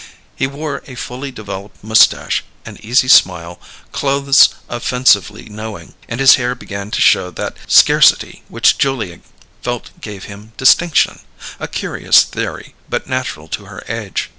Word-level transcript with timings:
He 0.35 0.47
wore 0.47 0.81
a 0.87 0.95
fully 0.95 1.29
developed 1.29 1.83
moustache, 1.83 2.43
an 2.65 2.79
easy 2.81 3.07
smile, 3.07 3.59
clothes 3.91 4.49
offensively 4.67 5.45
knowing; 5.47 5.93
and 6.09 6.19
his 6.19 6.37
hair 6.37 6.55
began 6.55 6.89
to 6.89 6.99
show 6.99 7.29
that 7.29 7.55
scarcity 7.67 8.41
which 8.47 8.79
Julia 8.79 9.19
felt 9.61 9.91
gave 10.01 10.23
him 10.23 10.53
distinction 10.57 11.19
a 11.59 11.67
curious 11.67 12.23
theory, 12.23 12.73
but 12.89 13.05
natural 13.05 13.47
to 13.49 13.65
her 13.65 13.83
age. 13.87 14.29